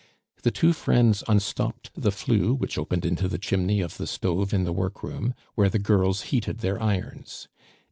The 0.41 0.49
two 0.49 0.73
friends 0.73 1.23
unstopped 1.27 1.91
the 1.93 2.11
flue 2.11 2.55
which 2.55 2.75
opened 2.79 3.05
into 3.05 3.27
the 3.27 3.37
chimney 3.37 3.81
of 3.81 3.97
the 3.97 4.07
stove 4.07 4.51
in 4.51 4.63
the 4.63 4.73
workroom, 4.73 5.35
where 5.53 5.69
the 5.69 5.77
girls 5.77 6.21
heated 6.23 6.61
their 6.61 6.81
irons. 6.81 7.47